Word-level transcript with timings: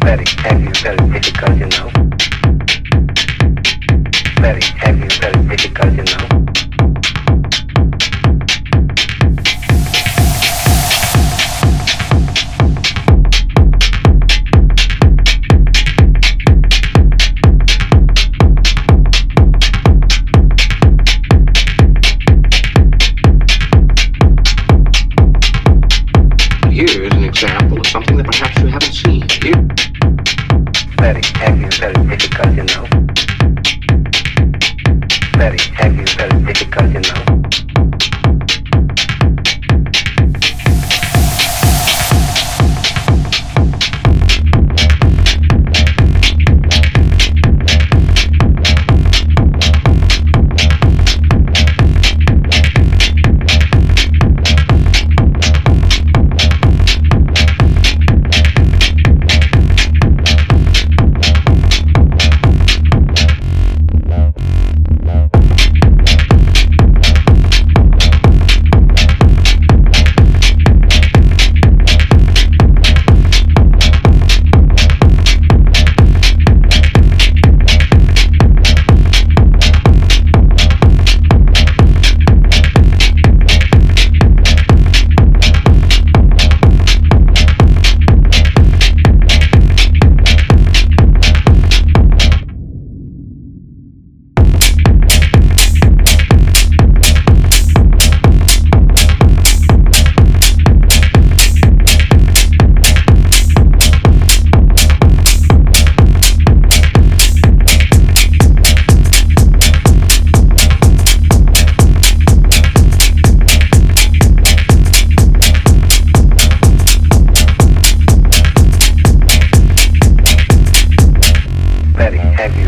Very 0.00 0.24
very 0.40 0.66
very 0.80 0.96
difficult, 1.10 1.58
you 1.58 1.66
know. 1.66 2.01
very 31.12 31.24
heavy, 31.34 31.68
very 31.78 32.06
difficult, 32.08 32.54
you 32.54 32.62
know. 32.62 32.86
Very 35.36 35.58
heavy, 35.74 36.04
very 36.04 36.42
difficult, 36.44 36.92
you 36.92 37.00
know. 37.00 37.21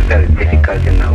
very 0.06 0.26
difficult, 0.28 0.84
you 0.84 0.92
know. 0.92 1.13